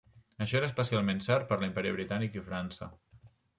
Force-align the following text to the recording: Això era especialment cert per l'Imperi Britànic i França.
Això 0.45 0.55
era 0.59 0.65
especialment 0.69 1.21
cert 1.27 1.45
per 1.53 1.59
l'Imperi 1.65 1.93
Britànic 1.99 2.41
i 2.41 2.45
França. 2.51 2.91